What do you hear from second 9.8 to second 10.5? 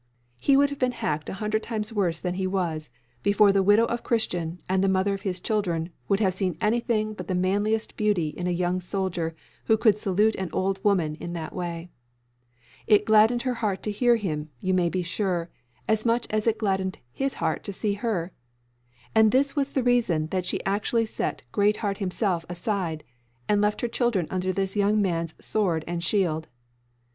salute an